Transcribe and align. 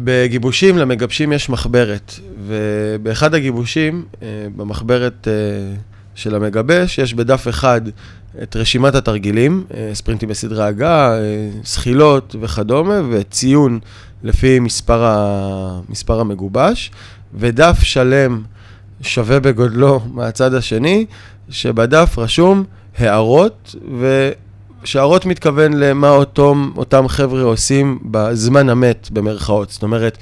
בגיבושים 0.00 0.78
למגבשים 0.78 1.32
יש 1.32 1.48
מחברת, 1.48 2.12
ובאחד 2.46 3.34
הגיבושים, 3.34 4.04
אה, 4.22 4.46
במחברת 4.56 5.28
אה, 5.28 5.32
של 6.14 6.34
המגבש, 6.34 6.98
יש 6.98 7.14
בדף 7.14 7.48
אחד 7.48 7.80
את 8.42 8.56
רשימת 8.56 8.94
התרגילים, 8.94 9.64
אה, 9.74 9.90
ספרינטים 9.94 10.28
בסדרי 10.28 10.64
הגה, 10.64 11.18
זחילות 11.64 12.36
וכדומה, 12.40 13.00
וציון 13.10 13.78
לפי 14.22 14.60
מספר, 14.60 15.04
ה... 15.04 15.80
מספר 15.88 16.20
המגובש, 16.20 16.90
ודף 17.34 17.78
שלם 17.82 18.42
שווה 19.00 19.40
בגודלו 19.40 20.00
מהצד 20.12 20.54
השני, 20.54 21.06
שבדף 21.48 22.18
רשום 22.18 22.64
הערות, 22.98 23.74
ו... 23.98 24.30
שהערות 24.86 25.26
מתכוון 25.26 25.72
למה 25.72 26.10
אותם, 26.10 26.70
אותם 26.76 27.08
חבר'ה 27.08 27.42
עושים 27.42 27.98
בזמן 28.04 28.68
המת, 28.68 29.08
במרכאות. 29.12 29.70
זאת 29.70 29.82
אומרת, 29.82 30.18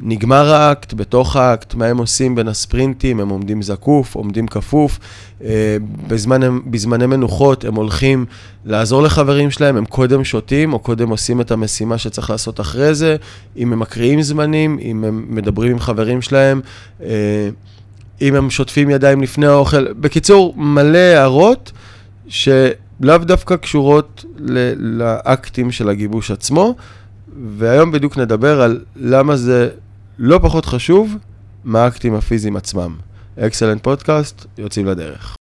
נגמר 0.00 0.54
האקט, 0.54 0.94
בתוך 0.94 1.36
האקט, 1.36 1.74
מה 1.74 1.86
הם 1.86 1.98
עושים 1.98 2.34
בין 2.34 2.48
הספרינטים, 2.48 3.20
הם 3.20 3.28
עומדים 3.28 3.62
זקוף, 3.62 4.14
עומדים 4.14 4.46
כפוף, 4.46 4.98
אה, 5.44 5.76
בזמן, 6.08 6.40
בזמני 6.70 7.06
מנוחות 7.06 7.64
הם 7.64 7.74
הולכים 7.74 8.26
לעזור 8.64 9.02
לחברים 9.02 9.50
שלהם, 9.50 9.76
הם 9.76 9.84
קודם 9.84 10.24
שותים 10.24 10.72
או 10.72 10.78
קודם 10.78 11.08
עושים 11.08 11.40
את 11.40 11.50
המשימה 11.50 11.98
שצריך 11.98 12.30
לעשות 12.30 12.60
אחרי 12.60 12.94
זה, 12.94 13.16
אם 13.56 13.72
הם 13.72 13.78
מקריאים 13.78 14.22
זמנים, 14.22 14.78
אם 14.82 15.04
הם 15.04 15.26
מדברים 15.28 15.72
עם 15.72 15.78
חברים 15.78 16.22
שלהם, 16.22 16.60
אה, 17.02 17.48
אם 18.20 18.34
הם 18.34 18.50
שוטפים 18.50 18.90
ידיים 18.90 19.22
לפני 19.22 19.46
האוכל. 19.46 19.92
בקיצור, 19.92 20.54
מלא 20.56 20.98
הערות 20.98 21.72
שלאו 23.04 23.18
דווקא 23.18 23.56
קשורות 23.56 24.24
לאקטים 24.76 25.72
של 25.72 25.88
הגיבוש 25.88 26.30
עצמו, 26.30 26.74
והיום 27.58 27.92
בדיוק 27.92 28.18
נדבר 28.18 28.60
על 28.60 28.84
למה 28.96 29.36
זה 29.36 29.70
לא 30.18 30.38
פחות 30.42 30.66
חשוב 30.66 31.16
מהאקטים 31.64 32.14
הפיזיים 32.14 32.56
עצמם. 32.56 32.96
אקסלנט 33.38 33.82
פודקאסט, 33.82 34.46
יוצאים 34.58 34.86
לדרך. 34.86 35.36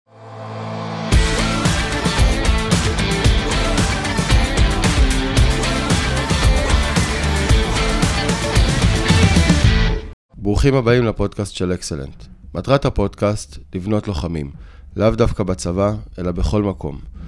ברוכים 10.36 10.74
הבאים 10.74 11.04
לפודקאסט 11.04 11.54
של 11.54 11.72
אקסלנט. 11.72 12.24
מטרת 12.54 12.84
הפודקאסט, 12.84 13.58
לבנות 13.74 14.08
לוחמים. 14.08 14.50
לאו 14.96 15.10
דווקא 15.10 15.44
בצבא, 15.44 15.92
אלא 16.18 16.32
בכל 16.32 16.62
מקום. 16.62 17.19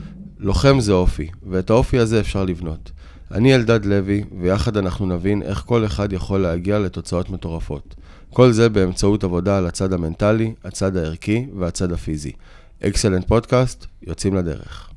לוחם 0.43 0.81
זה 0.81 0.93
אופי, 0.93 1.29
ואת 1.51 1.71
האופי 1.71 1.98
הזה 1.98 2.21
אפשר 2.21 2.45
לבנות. 2.45 2.91
אני 3.31 3.55
אלדד 3.55 3.85
לוי, 3.85 4.25
ויחד 4.41 4.77
אנחנו 4.77 5.07
נבין 5.07 5.43
איך 5.43 5.62
כל 5.67 5.87
אחד 5.87 6.12
יכול 6.12 6.41
להגיע 6.41 6.79
לתוצאות 6.79 7.31
מטורפות. 7.31 7.95
כל 8.33 8.53
זה 8.53 8.69
באמצעות 8.69 9.25
עבודה 9.25 9.59
על 9.59 9.67
הצד 9.67 9.93
המנטלי, 9.93 10.55
הצד 10.65 10.97
הערכי 10.97 11.47
והצד 11.59 11.93
הפיזי. 11.93 12.33
אקסלנט 12.87 13.29
פודקאסט, 13.29 13.87
יוצאים 14.03 14.35
לדרך. 14.35 14.89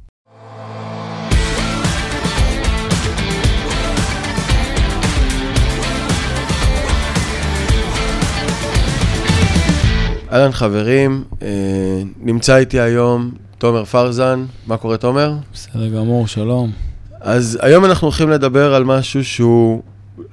אהלן 10.32 10.52
חברים, 10.52 11.24
אה, 11.42 12.02
נמצא 12.20 12.58
איתי 12.58 12.80
היום 12.80 13.32
תומר 13.58 13.86
פרזן. 13.86 14.46
מה 14.68 14.78
קורה 14.78 14.98
תומר? 14.98 15.34
בסדר 15.54 15.88
גמור, 15.88 16.28
שלום. 16.28 16.72
אז 17.22 17.60
היום 17.62 17.86
אנחנו 17.86 18.08
הולכים 18.08 18.30
לדבר 18.30 18.74
על 18.74 18.84
משהו 18.84 19.26
שהוא 19.26 19.82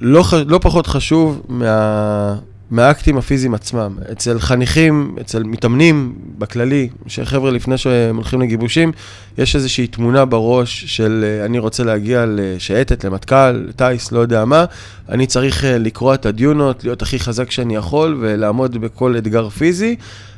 לא, 0.00 0.24
לא 0.46 0.58
פחות 0.62 0.86
חשוב 0.86 1.42
מה, 1.48 2.36
מהאקטים 2.70 3.18
הפיזיים 3.18 3.54
עצמם. 3.54 3.96
אצל 4.12 4.38
חניכים, 4.38 5.16
אצל 5.20 5.42
מתאמנים 5.42 6.14
בכללי, 6.38 6.88
שחבר'ה 7.06 7.50
לפני 7.50 7.78
שהם 7.78 8.16
הולכים 8.16 8.40
לגיבושים, 8.40 8.92
יש 9.38 9.56
איזושהי 9.56 9.86
תמונה 9.86 10.24
בראש 10.24 10.84
של 10.84 11.24
אה, 11.24 11.44
אני 11.44 11.58
רוצה 11.58 11.84
להגיע 11.84 12.24
לשייטת, 12.28 13.04
למטכ"ל, 13.04 13.50
לטיס, 13.50 14.12
לא 14.12 14.18
יודע 14.20 14.44
מה, 14.44 14.64
אני 15.08 15.26
צריך 15.26 15.64
אה, 15.64 15.78
לקרוע 15.78 16.14
את 16.14 16.26
הדיונות, 16.26 16.84
להיות 16.84 17.02
הכי 17.02 17.18
חזק 17.18 17.50
שאני 17.50 17.76
יכול 17.76 18.18
ולעמוד 18.20 18.76
בכל 18.76 19.16
אתגר 19.18 19.48
פיזי, 19.48 19.96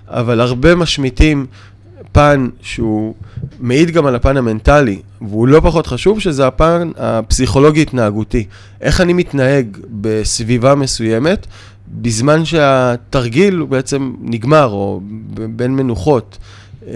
אבל 0.09 0.41
הרבה 0.41 0.75
משמיטים 0.75 1.47
פן 2.13 2.49
שהוא 2.63 3.15
מעיד 3.61 3.91
גם 3.91 4.07
על 4.07 4.15
הפן 4.15 4.37
המנטלי, 4.37 5.03
והוא 5.21 5.49
לא 5.49 5.61
פחות 5.61 5.87
חשוב, 5.87 6.21
שזה 6.21 6.47
הפן 6.47 6.91
הפסיכולוגי-התנהגותי. 6.97 8.45
איך 8.81 9.01
אני 9.01 9.13
מתנהג 9.13 9.67
בסביבה 9.91 10.75
מסוימת, 10.75 11.47
בזמן 11.89 12.45
שהתרגיל 12.45 13.55
הוא 13.55 13.69
בעצם 13.69 14.15
נגמר, 14.21 14.67
או 14.67 15.01
בין 15.57 15.77
מנוחות. 15.77 16.39
אה, 16.87 16.93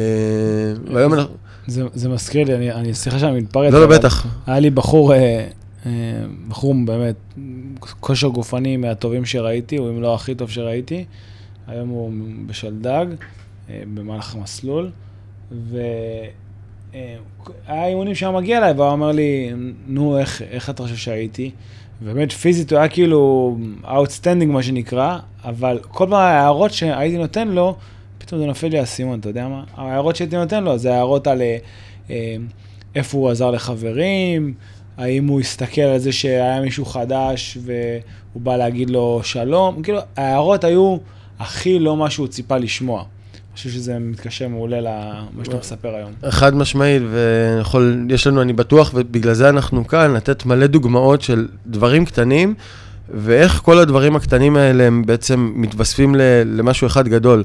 והיום 0.93 1.15
אנחנו... 1.15 1.35
זה, 1.67 1.83
זה 1.95 2.09
מזכיר 2.09 2.45
לי, 2.45 2.55
אני, 2.55 2.73
אני 2.73 2.95
סליחה 2.95 3.19
שאני 3.19 3.41
מתפרץ. 3.41 3.73
לא, 3.73 3.81
לא, 3.81 3.87
בטח. 3.87 4.27
היה 4.47 4.61
לי 4.61 4.71
בחור, 4.71 5.15
אה, 5.15 5.47
אה, 5.87 5.93
בחור 6.49 6.75
באמת, 6.85 7.15
כושר 8.01 8.29
גופני 8.29 8.77
מהטובים 8.77 9.25
שראיתי, 9.25 9.77
הוא 9.77 9.91
אם 9.91 10.03
לא 10.03 10.15
הכי 10.15 10.35
טוב 10.35 10.51
שראיתי. 10.51 11.05
היום 11.67 11.89
הוא 11.89 12.13
בשלדג, 12.47 13.07
במהלך 13.71 14.35
המסלול, 14.35 14.91
והיה 15.51 16.31
אימונים 17.87 18.15
שהיה 18.15 18.33
מגיע 18.33 18.59
אליי, 18.59 18.73
והוא 18.73 18.93
אמר 18.93 19.13
לי, 19.13 19.53
נו, 19.87 20.19
איך, 20.19 20.43
איך 20.43 20.71
אתה 20.71 20.83
חושב 20.83 20.97
שהייתי? 20.97 21.51
ובאמת 22.03 22.33
פיזית 22.33 22.73
הוא 22.73 22.79
היה 22.79 22.89
כאילו 22.89 23.57
outstanding 23.85 24.47
מה 24.47 24.63
שנקרא, 24.63 25.19
אבל 25.45 25.79
כל 25.83 26.05
פעם 26.05 26.13
ההערות 26.13 26.73
שהייתי 26.73 27.19
נותן 27.19 27.49
לו, 27.49 27.77
פתאום 28.19 28.41
זה 28.41 28.47
נופל 28.47 28.69
לי 28.69 28.79
האסימון, 28.79 29.19
אתה 29.19 29.29
יודע 29.29 29.49
מה? 29.49 29.65
ההערות 29.77 30.17
שהייתי 30.17 30.37
נותן 30.37 30.65
לו 30.65 30.79
זה 30.79 30.95
הערות 30.95 31.27
על 31.27 31.43
אה, 31.43 31.57
אה, 32.11 32.37
איפה 32.95 33.19
הוא 33.19 33.31
עזר 33.31 33.51
לחברים, 33.51 34.55
האם 34.97 35.27
הוא 35.27 35.41
הסתכל 35.41 35.81
על 35.81 35.99
זה 35.99 36.13
שהיה 36.13 36.61
מישהו 36.61 36.85
חדש 36.85 37.59
והוא 37.61 38.43
בא 38.43 38.57
להגיד 38.57 38.91
לו 38.91 39.21
שלום, 39.25 39.83
כאילו 39.83 39.99
ההערות 40.17 40.65
היו 40.65 40.97
הכי 41.39 41.79
לא 41.79 41.97
מה 41.97 42.11
שהוא 42.11 42.27
ציפה 42.27 42.57
לשמוע. 42.57 43.05
חושב 43.59 43.71
שזה 43.71 43.99
מתקשר 43.99 44.49
מעולה 44.49 44.81
למה 44.81 45.45
שאתה 45.45 45.57
מספר 45.57 45.95
היום. 45.95 46.11
חד 46.29 46.55
משמעית, 46.55 47.03
ויש 48.09 48.27
לנו, 48.27 48.43
אני 48.43 48.53
בטוח, 48.53 48.91
ובגלל 48.95 49.35
זה 49.35 49.49
אנחנו 49.49 49.87
כאן, 49.87 50.15
לתת 50.15 50.47
מלא 50.47 50.67
דוגמאות 50.67 51.23
של 51.23 51.49
דברים 51.67 52.05
קטנים, 52.05 52.55
ואיך 53.15 53.53
כל 53.53 53.79
הדברים 53.79 54.17
הקטנים 54.17 54.57
האלה 54.57 54.85
הם 54.85 55.07
בעצם 55.07 55.53
מתווספים 55.55 56.15
למשהו 56.47 56.87
אחד 56.87 57.09
גדול. 57.09 57.45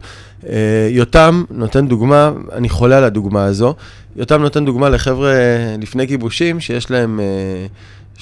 אה, 0.50 0.88
יותם 0.92 1.44
נותן 1.52 1.88
דוגמה, 1.88 2.32
אני 2.52 2.70
חולה 2.70 2.98
על 2.98 3.04
הדוגמה 3.04 3.46
הזו, 3.46 3.76
יותם 4.16 4.42
נותן 4.42 4.66
דוגמה 4.66 4.90
לחבר'ה 4.90 5.34
לפני 5.82 6.06
גיבושים, 6.06 6.60
שיש 6.60 6.92
להם... 6.92 7.20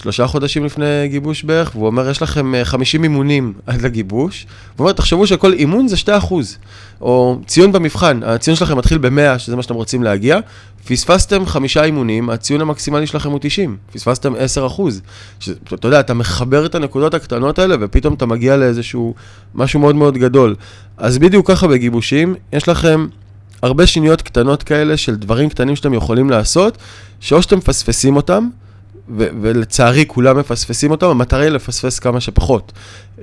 שלושה 0.01 0.28
חודשים 0.28 0.66
לפני 0.66 1.07
גיבוש 1.07 1.44
בערך, 1.44 1.72
והוא 1.75 1.88
אומר, 1.88 2.09
יש 2.09 2.22
לכם 2.22 2.53
50 2.63 3.01
אה, 3.01 3.03
אימונים 3.03 3.53
עד 3.67 3.81
לגיבוש. 3.81 4.45
הוא 4.78 4.84
אומר, 4.84 4.91
תחשבו 4.91 5.28
שכל 5.28 5.53
אימון 5.53 5.88
זה 5.88 5.97
2 5.97 6.17
אחוז, 6.17 6.57
או 7.01 7.39
ציון 7.47 7.72
במבחן, 7.72 8.19
הציון 8.23 8.57
שלכם 8.57 8.78
מתחיל 8.78 8.97
ב-100, 8.97 9.40
שזה 9.40 9.56
מה 9.56 9.63
שאתם 9.63 9.73
רוצים 9.73 10.03
להגיע, 10.03 10.40
פספסתם 10.88 11.45
חמישה 11.45 11.84
אימונים, 11.84 12.29
הציון 12.29 12.61
המקסימלי 12.61 13.07
שלכם 13.07 13.31
הוא 13.31 13.40
90, 13.41 13.78
פספסתם 13.94 14.34
10 14.38 14.67
אחוז. 14.67 15.01
אתה 15.73 15.88
יודע, 15.88 16.00
אתה 16.00 16.13
מחבר 16.13 16.66
את 16.66 16.75
הנקודות 16.75 17.13
הקטנות 17.13 17.59
האלה, 17.59 17.75
ופתאום 17.81 18.13
אתה 18.13 18.25
מגיע 18.25 18.57
לאיזשהו 18.57 19.13
משהו 19.56 19.79
מאוד 19.79 19.95
מאוד 19.95 20.17
גדול. 20.17 20.56
אז 20.97 21.17
בדיוק 21.17 21.47
ככה 21.47 21.67
בגיבושים, 21.67 22.35
יש 22.53 22.69
לכם... 22.69 23.07
הרבה 23.61 23.88
שניות 23.88 24.22
קטנות 24.22 24.63
כאלה 24.63 24.97
של 24.97 25.16
דברים 25.16 25.50
קטנים 25.50 25.75
שאתם 25.75 25.94
יכולים 25.94 26.29
לעשות, 26.29 26.78
שאו 27.19 27.41
שאתם 27.41 27.57
מפספסים 27.57 28.16
אותם, 28.16 28.50
ולצערי 29.09 30.06
כולם 30.07 30.38
מפספסים 30.38 30.91
אותם, 30.91 31.07
המטרה 31.07 31.41
היא 31.41 31.50
לפספס 31.50 32.00
כמה 32.00 32.22
שפחות. 32.22 32.72
Uh, 33.17 33.22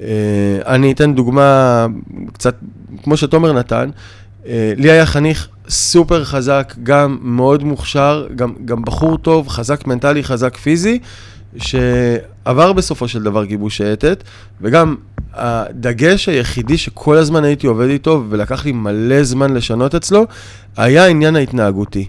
אני 0.67 0.93
אתן 0.93 1.15
דוגמה 1.15 1.87
קצת, 2.33 2.55
כמו 3.03 3.17
שתומר 3.17 3.53
נתן, 3.53 3.91
uh, 4.43 4.47
לי 4.77 4.91
היה 4.91 5.07
חניך 5.07 5.49
סופר 5.69 6.25
חזק, 6.25 6.75
גם 6.83 7.19
מאוד 7.23 7.65
מוכשר, 7.65 8.27
גם, 8.37 8.53
גם 8.65 8.83
בחור 8.83 9.19
טוב, 9.19 9.49
חזק 9.49 9.87
מנטלי, 9.87 10.25
חזק 10.25 10.57
פיזי, 10.57 10.99
שעבר 11.57 12.73
בסופו 12.73 13.09
של 13.09 13.23
דבר 13.23 13.45
גיבוש 13.45 13.77
שייטת, 13.77 14.25
וגם 14.61 14.97
הדגש 15.35 16.29
היחידי 16.29 16.79
שכל 16.79 17.17
הזמן 17.17 17.45
הייתי 17.45 17.67
עובד 17.67 17.89
איתו, 17.89 18.25
ולקח 18.29 18.65
לי 18.65 18.73
מלא 18.73 19.23
זמן 19.23 19.55
לשנות 19.55 19.95
אצלו, 19.95 20.27
היה 20.77 21.05
העניין 21.05 21.37
ההתנהגותי. 21.37 22.07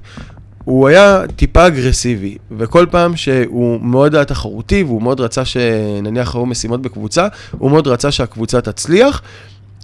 הוא 0.69 0.87
היה 0.87 1.23
טיפה 1.35 1.67
אגרסיבי, 1.67 2.37
וכל 2.57 2.85
פעם 2.91 3.15
שהוא 3.15 3.81
מאוד 3.81 4.15
היה 4.15 4.25
תחרותי, 4.25 4.83
והוא 4.83 5.01
מאוד 5.01 5.19
רצה 5.19 5.45
שנניח 5.45 6.35
היו 6.35 6.45
משימות 6.45 6.81
בקבוצה, 6.81 7.27
הוא 7.57 7.71
מאוד 7.71 7.87
רצה 7.87 8.11
שהקבוצה 8.11 8.61
תצליח, 8.61 9.21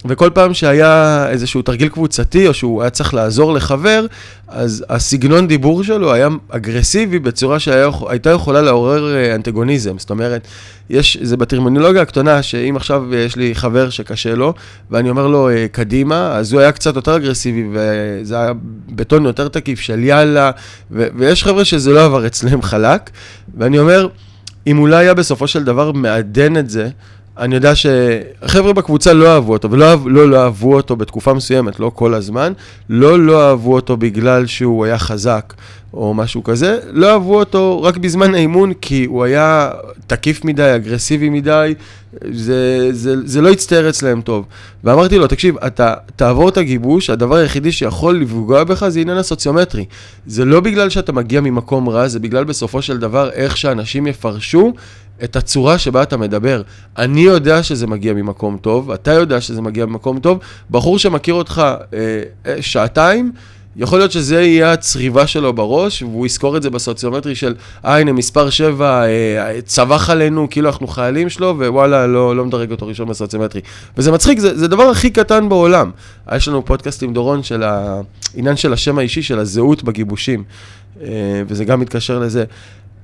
וכל 0.07 0.29
פעם 0.33 0.53
שהיה 0.53 1.25
איזשהו 1.29 1.61
תרגיל 1.61 1.89
קבוצתי, 1.89 2.47
או 2.47 2.53
שהוא 2.53 2.81
היה 2.81 2.89
צריך 2.89 3.13
לעזור 3.13 3.53
לחבר, 3.53 4.05
אז 4.47 4.85
הסגנון 4.89 5.47
דיבור 5.47 5.83
שלו 5.83 6.13
היה 6.13 6.29
אגרסיבי 6.49 7.19
בצורה 7.19 7.59
שהייתה 7.59 8.29
יכולה 8.29 8.61
לעורר 8.61 9.15
אה, 9.15 9.35
אנטגוניזם. 9.35 9.99
זאת 9.99 10.09
אומרת, 10.09 10.47
יש, 10.89 11.17
זה 11.21 11.37
בטרמינולוגיה 11.37 12.01
הקטנה, 12.01 12.43
שאם 12.43 12.75
עכשיו 12.75 13.15
יש 13.15 13.35
לי 13.35 13.55
חבר 13.55 13.89
שקשה 13.89 14.35
לו, 14.35 14.53
ואני 14.91 15.09
אומר 15.09 15.27
לו 15.27 15.49
אה, 15.49 15.65
קדימה, 15.71 16.35
אז 16.35 16.53
הוא 16.53 16.61
היה 16.61 16.71
קצת 16.71 16.95
יותר 16.95 17.15
אגרסיבי, 17.15 17.65
וזה 17.73 18.39
היה 18.39 18.51
בטון 18.89 19.25
יותר 19.25 19.47
תקיף 19.47 19.79
של 19.79 20.03
יאללה, 20.03 20.51
ו- 20.91 21.07
ויש 21.15 21.43
חבר'ה 21.43 21.65
שזה 21.65 21.91
לא 21.91 22.05
עבר 22.05 22.27
אצלם 22.27 22.61
חלק, 22.61 23.09
ואני 23.57 23.79
אומר, 23.79 24.07
אם 24.67 24.79
אולי 24.79 24.95
היה 24.95 25.13
בסופו 25.13 25.47
של 25.47 25.63
דבר 25.63 25.91
מעדן 25.91 26.57
את 26.57 26.69
זה, 26.69 26.89
אני 27.37 27.55
יודע 27.55 27.73
שחבר'ה 27.75 28.73
בקבוצה 28.73 29.13
לא 29.13 29.27
אהבו 29.35 29.53
אותו, 29.53 29.71
ולא 29.71 29.95
לא, 30.05 30.29
לא 30.29 30.43
אהבו 30.43 30.75
אותו 30.75 30.95
בתקופה 30.95 31.33
מסוימת, 31.33 31.79
לא 31.79 31.91
כל 31.95 32.13
הזמן, 32.13 32.53
לא 32.89 33.19
לא 33.19 33.49
אהבו 33.49 33.73
אותו 33.73 33.97
בגלל 33.97 34.45
שהוא 34.45 34.85
היה 34.85 34.97
חזק 34.97 35.53
או 35.95 36.13
משהו 36.13 36.43
כזה, 36.43 36.79
לא 36.91 37.11
אהבו 37.11 37.39
אותו 37.39 37.81
רק 37.83 37.97
בזמן 37.97 38.35
האימון 38.35 38.73
כי 38.73 39.05
הוא 39.05 39.23
היה 39.23 39.71
תקיף 40.07 40.45
מדי, 40.45 40.75
אגרסיבי 40.75 41.29
מדי, 41.29 41.73
זה, 42.31 42.89
זה, 42.91 43.15
זה 43.25 43.41
לא 43.41 43.49
הצטייר 43.49 43.89
אצלם 43.89 44.21
טוב. 44.21 44.45
ואמרתי 44.83 45.17
לו, 45.17 45.27
תקשיב, 45.27 45.57
אתה 45.57 45.93
תעבור 46.15 46.49
את 46.49 46.57
הגיבוש, 46.57 47.09
הדבר 47.09 47.35
היחידי 47.35 47.71
שיכול 47.71 48.21
לפגוע 48.21 48.63
בך 48.63 48.87
זה 48.87 48.99
עניין 48.99 49.17
הסוציומטרי. 49.17 49.85
זה 50.27 50.45
לא 50.45 50.59
בגלל 50.59 50.89
שאתה 50.89 51.11
מגיע 51.11 51.41
ממקום 51.41 51.89
רע, 51.89 52.07
זה 52.07 52.19
בגלל 52.19 52.43
בסופו 52.43 52.81
של 52.81 52.97
דבר 52.97 53.29
איך 53.31 53.57
שאנשים 53.57 54.07
יפרשו 54.07 54.73
את 55.23 55.35
הצורה 55.35 55.77
שבה 55.77 56.03
אתה 56.03 56.17
מדבר. 56.17 56.61
אני 56.97 57.21
יודע 57.21 57.63
שזה 57.63 57.87
מגיע 57.87 58.13
ממקום 58.13 58.57
טוב, 58.61 58.91
אתה 58.91 59.13
יודע 59.13 59.41
שזה 59.41 59.61
מגיע 59.61 59.85
ממקום 59.85 60.19
טוב, 60.19 60.39
בחור 60.71 60.99
שמכיר 60.99 61.33
אותך 61.33 61.61
אה, 61.93 62.21
אה, 62.45 62.61
שעתיים, 62.61 63.31
יכול 63.77 63.99
להיות 63.99 64.11
שזה 64.11 64.41
יהיה 64.41 64.73
הצריבה 64.73 65.27
שלו 65.27 65.53
בראש, 65.53 66.01
והוא 66.01 66.25
יזכור 66.25 66.57
את 66.57 66.63
זה 66.63 66.69
בסוציומטרי 66.69 67.35
של, 67.35 67.55
אה, 67.85 67.99
הנה, 67.99 68.11
מספר 68.11 68.49
7 68.49 69.05
אה, 69.05 69.61
צבח 69.65 70.09
עלינו, 70.09 70.47
כאילו 70.49 70.69
אנחנו 70.69 70.87
חיילים 70.87 71.29
שלו, 71.29 71.55
ווואלה, 71.57 72.07
לא, 72.07 72.35
לא 72.35 72.45
מדרג 72.45 72.71
אותו 72.71 72.87
ראשון 72.87 73.07
בסוציומטרי. 73.07 73.61
וזה 73.97 74.11
מצחיק, 74.11 74.39
זה, 74.39 74.57
זה 74.57 74.67
דבר 74.67 74.83
הכי 74.83 75.09
קטן 75.09 75.49
בעולם. 75.49 75.91
יש 76.35 76.47
לנו 76.47 76.65
פודקאסט 76.65 77.03
עם 77.03 77.13
דורון 77.13 77.43
של 77.43 77.63
העניין 77.63 78.55
של 78.55 78.73
השם 78.73 78.97
האישי, 78.97 79.21
של 79.21 79.39
הזהות 79.39 79.83
בגיבושים, 79.83 80.43
אה, 81.01 81.07
וזה 81.47 81.65
גם 81.65 81.79
מתקשר 81.79 82.19
לזה. 82.19 82.43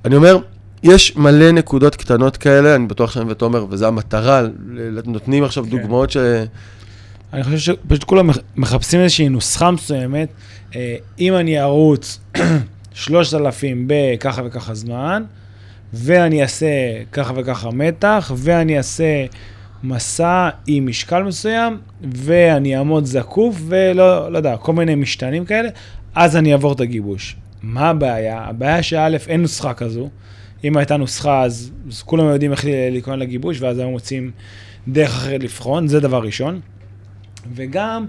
אני 0.04 0.16
אומר, 0.16 0.38
יש 0.82 1.16
מלא 1.16 1.50
נקודות 1.50 1.96
קטנות 1.96 2.36
כאלה, 2.36 2.74
אני 2.74 2.86
בטוח 2.86 3.10
שאני 3.10 3.32
ותומר, 3.32 3.66
וזו 3.70 3.86
המטרה, 3.86 4.42
נותנים 5.06 5.44
עכשיו 5.44 5.64
כן. 5.64 5.70
דוגמאות 5.70 6.10
ש... 6.10 6.16
אני 7.32 7.42
חושב 7.42 7.58
שפשוט 7.58 8.04
כולם 8.04 8.30
מחפשים 8.56 9.00
איזושהי 9.00 9.28
נוסחה 9.28 9.70
מסוימת. 9.70 10.28
אה, 10.76 10.96
אם 11.18 11.34
אני 11.34 11.60
ארוץ 11.60 12.20
3,000 12.94 13.84
בככה 13.86 14.42
וככה 14.44 14.74
זמן, 14.74 15.24
ואני 15.92 16.42
אעשה 16.42 16.66
ככה 17.12 17.32
וככה 17.36 17.70
מתח, 17.70 18.32
ואני 18.36 18.78
אעשה 18.78 19.26
מסע 19.82 20.48
עם 20.66 20.86
משקל 20.86 21.22
מסוים, 21.22 21.78
ואני 22.12 22.76
אעמוד 22.76 23.04
זקוף, 23.04 23.56
ולא 23.66 24.32
לא 24.32 24.38
יודע, 24.38 24.56
כל 24.56 24.72
מיני 24.72 24.94
משתנים 24.94 25.44
כאלה, 25.44 25.68
אז 26.14 26.36
אני 26.36 26.52
אעבור 26.52 26.72
את 26.72 26.80
הגיבוש. 26.80 27.36
מה 27.62 27.88
הבעיה? 27.88 28.38
הבעיה 28.38 28.82
שא', 28.82 29.08
אין 29.28 29.42
נוסחה 29.42 29.74
כזו. 29.74 30.08
אם 30.64 30.76
הייתה 30.76 30.96
נוסחה, 30.96 31.42
אז, 31.42 31.70
אז 31.88 32.02
כולם 32.02 32.24
יודעים 32.24 32.52
איך 32.52 32.64
להיכונן 32.64 33.18
לגיבוש, 33.18 33.60
ואז 33.60 33.78
היו 33.78 33.90
מוצאים 33.90 34.30
דרך 34.88 35.10
אחרת 35.10 35.42
לבחון, 35.42 35.88
זה 35.88 36.00
דבר 36.00 36.22
ראשון. 36.22 36.60
וגם, 37.54 38.06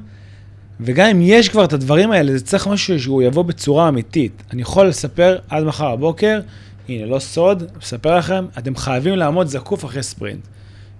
וגם 0.79 1.07
אם 1.07 1.21
יש 1.21 1.49
כבר 1.49 1.65
את 1.65 1.73
הדברים 1.73 2.11
האלה, 2.11 2.37
זה 2.37 2.45
צריך 2.45 2.67
משהו 2.67 2.99
שהוא 2.99 3.23
יבוא 3.23 3.43
בצורה 3.43 3.89
אמיתית. 3.89 4.43
אני 4.51 4.61
יכול 4.61 4.87
לספר 4.87 5.37
עד 5.49 5.63
מחר 5.63 5.95
בבוקר, 5.95 6.39
הנה, 6.89 7.05
לא 7.05 7.19
סוד, 7.19 7.63
אספר 7.83 8.17
לכם, 8.17 8.45
אתם 8.57 8.75
חייבים 8.75 9.15
לעמוד 9.15 9.47
זקוף 9.47 9.85
אחרי 9.85 10.03
ספרינט. 10.03 10.47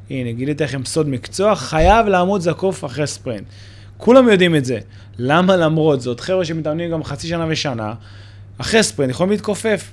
הנה, 0.09 0.31
גיליתי 0.31 0.63
לכם 0.63 0.85
סוד 0.85 1.09
מקצוע, 1.09 1.55
חייב 1.55 2.07
לעמוד 2.07 2.41
זקוף 2.41 2.85
אחרי 2.85 3.07
ספרינט. 3.07 3.47
כולם 3.97 4.29
יודעים 4.29 4.55
את 4.55 4.65
זה. 4.65 4.79
למה 5.17 5.55
למרות 5.55 6.01
זאת, 6.01 6.19
חבר'ה 6.19 6.45
שמתאמנים 6.45 6.91
גם 6.91 7.03
חצי 7.03 7.27
שנה 7.27 7.45
ושנה, 7.49 7.93
אחרי 8.57 8.83
ספרינט 8.83 9.11
יכולים 9.11 9.31
להתכופף. 9.31 9.91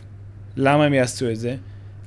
למה 0.57 0.85
הם 0.85 0.95
יעשו 0.95 1.31
את 1.31 1.37
זה? 1.37 1.57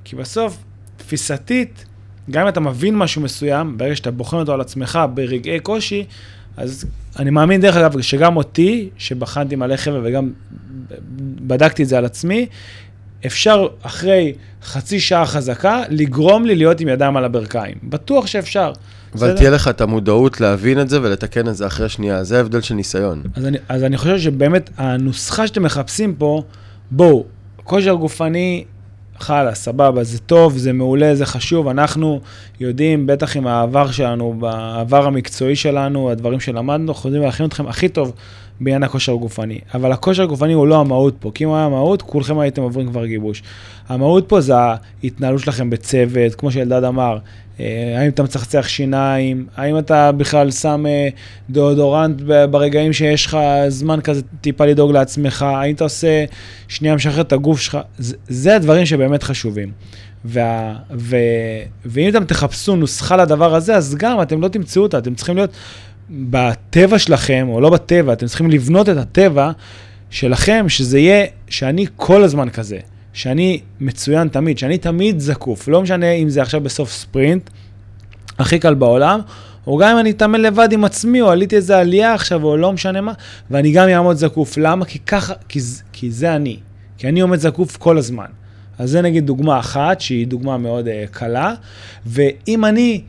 כי 0.03 0.15
בסוף, 0.15 0.57
תפיסתית, 0.97 1.85
גם 2.31 2.41
אם 2.41 2.47
אתה 2.47 2.59
מבין 2.59 2.97
משהו 2.97 3.21
מסוים, 3.21 3.77
ברגע 3.77 3.95
שאתה 3.95 4.11
בוחן 4.11 4.37
אותו 4.37 4.53
על 4.53 4.61
עצמך 4.61 4.99
ברגעי 5.13 5.59
קושי, 5.59 6.05
אז 6.57 6.85
אני 7.19 7.29
מאמין, 7.29 7.61
דרך 7.61 7.75
אגב, 7.75 8.01
שגם 8.01 8.37
אותי, 8.37 8.89
שבחנתי 8.97 9.55
מלא 9.55 9.75
חבר'ה 9.75 9.99
וגם 10.03 10.29
בדקתי 11.21 11.83
את 11.83 11.87
זה 11.87 11.97
על 11.97 12.05
עצמי, 12.05 12.47
אפשר 13.25 13.67
אחרי 13.81 14.33
חצי 14.63 14.99
שעה 14.99 15.25
חזקה 15.25 15.83
לגרום 15.89 16.45
לי 16.45 16.55
להיות 16.55 16.79
עם 16.79 16.87
ידיים 16.87 17.17
על 17.17 17.25
הברכיים. 17.25 17.75
בטוח 17.83 18.27
שאפשר. 18.27 18.71
אבל 19.13 19.27
בסדר? 19.27 19.37
תהיה 19.37 19.49
לך 19.49 19.67
את 19.67 19.81
המודעות 19.81 20.41
להבין 20.41 20.81
את 20.81 20.89
זה 20.89 21.01
ולתקן 21.01 21.47
את 21.47 21.55
זה 21.55 21.67
אחרי 21.67 21.89
שנייה, 21.89 22.23
זה 22.23 22.37
ההבדל 22.37 22.61
של 22.61 22.75
ניסיון. 22.75 23.23
אז 23.35 23.45
אני, 23.45 23.57
אז 23.69 23.83
אני 23.83 23.97
חושב 23.97 24.19
שבאמת 24.19 24.69
הנוסחה 24.77 25.47
שאתם 25.47 25.63
מחפשים 25.63 26.15
פה, 26.15 26.43
בואו, 26.91 27.25
כושר 27.63 27.93
גופני, 27.93 28.63
חלה, 29.23 29.55
סבבה, 29.55 30.03
זה 30.03 30.19
טוב, 30.19 30.57
זה 30.57 30.73
מעולה, 30.73 31.15
זה 31.15 31.25
חשוב. 31.25 31.67
אנחנו 31.67 32.19
יודעים, 32.59 33.07
בטח 33.07 33.37
עם 33.37 33.47
העבר 33.47 33.91
שלנו, 33.91 34.33
בעבר 34.39 35.05
המקצועי 35.05 35.55
שלנו, 35.55 36.11
הדברים 36.11 36.39
שלמדנו, 36.39 36.91
אנחנו 36.91 37.09
יודעים 37.09 37.23
להכין 37.23 37.45
אתכם 37.45 37.67
הכי 37.67 37.89
טוב 37.89 38.13
בעניין 38.63 38.83
הכושר 38.83 39.13
הגופני. 39.13 39.59
אבל 39.73 39.91
הכושר 39.91 40.23
הגופני 40.23 40.53
הוא 40.53 40.67
לא 40.67 40.79
המהות 40.79 41.15
פה, 41.19 41.31
כי 41.33 41.43
אם 41.43 41.49
הוא 41.49 41.57
היה 41.57 41.65
המהות, 41.65 42.01
כולכם 42.01 42.39
הייתם 42.39 42.61
עוברים 42.61 42.87
כבר 42.89 43.05
גיבוש. 43.05 43.43
המהות 43.89 44.29
פה 44.29 44.41
זה 44.41 44.53
ההתנהלות 44.57 45.41
שלכם 45.41 45.69
בצוות, 45.69 46.35
כמו 46.35 46.51
שאלדד 46.51 46.83
אמר, 46.83 47.17
אה, 47.59 47.95
האם 47.97 48.09
אתה 48.09 48.23
מצחצח 48.23 48.67
שיניים, 48.67 49.45
האם 49.55 49.77
אתה 49.77 50.11
בכלל 50.11 50.51
שם 50.51 50.85
אה, 50.87 51.09
דאודורנט 51.49 52.21
ברגעים 52.51 52.93
שיש 52.93 53.25
לך 53.25 53.37
זמן 53.67 54.01
כזה 54.01 54.21
טיפה 54.41 54.65
לדאוג 54.65 54.91
לעצמך, 54.91 55.41
האם 55.41 55.75
אתה 55.75 55.83
עושה 55.83 56.25
שנייה 56.67 56.95
משחרר 56.95 57.21
את 57.21 57.33
הגוף 57.33 57.59
שלך, 57.59 57.77
זה, 58.27 58.55
הדברים 58.55 58.85
שבאמת 58.85 59.23
חשובים. 59.23 59.71
וה, 60.25 60.75
ו, 60.91 61.17
ואם 61.85 62.09
אתם 62.09 62.25
תחפשו 62.25 62.75
נוסחה 62.75 63.17
לדבר 63.17 63.55
הזה, 63.55 63.75
אז 63.75 63.95
גם 63.95 64.21
אתם 64.21 64.41
לא 64.41 64.47
תמצאו 64.47 64.83
אותה, 64.83 64.97
אתם 64.97 65.15
צריכים 65.15 65.35
להיות 65.35 65.49
בטבע 66.09 66.99
שלכם, 66.99 67.47
או 67.49 67.61
לא 67.61 67.69
בטבע, 67.69 68.13
אתם 68.13 68.25
צריכים 68.25 68.49
לבנות 68.49 68.89
את 68.89 68.97
הטבע 68.97 69.51
שלכם, 70.09 70.65
שזה 70.69 70.99
יהיה, 70.99 71.25
שאני 71.49 71.85
כל 71.95 72.23
הזמן 72.23 72.49
כזה. 72.49 72.79
שאני 73.13 73.61
מצוין 73.79 74.27
תמיד, 74.27 74.57
שאני 74.57 74.77
תמיד 74.77 75.19
זקוף, 75.19 75.67
לא 75.67 75.81
משנה 75.81 76.11
אם 76.11 76.29
זה 76.29 76.41
עכשיו 76.41 76.61
בסוף 76.61 76.91
ספרינט, 76.91 77.49
הכי 78.39 78.59
קל 78.59 78.73
בעולם, 78.73 79.19
או 79.67 79.77
גם 79.77 79.89
אם 79.89 79.99
אני 79.99 80.11
אתאמן 80.11 80.41
לבד 80.41 80.71
עם 80.71 80.85
עצמי, 80.85 81.21
או 81.21 81.29
עליתי 81.29 81.55
איזה 81.55 81.79
עלייה 81.79 82.13
עכשיו, 82.13 82.43
או 82.43 82.57
לא 82.57 82.73
משנה 82.73 83.01
מה, 83.01 83.13
ואני 83.51 83.71
גם 83.71 83.89
אעמוד 83.89 84.17
זקוף. 84.17 84.57
למה? 84.57 84.85
כי 84.85 84.99
ככה, 84.99 85.33
כי, 85.49 85.59
כי 85.93 86.11
זה 86.11 86.35
אני. 86.35 86.57
כי 86.97 87.07
אני 87.07 87.21
עומד 87.21 87.39
זקוף 87.39 87.77
כל 87.77 87.97
הזמן. 87.97 88.25
אז 88.77 88.89
זה 88.89 89.01
נגיד 89.01 89.25
דוגמה 89.25 89.59
אחת, 89.59 90.01
שהיא 90.01 90.27
דוגמה 90.27 90.57
מאוד 90.57 90.87
uh, 90.87 90.89
קלה, 91.11 91.53
ואם 92.05 92.65
אני 92.65 93.01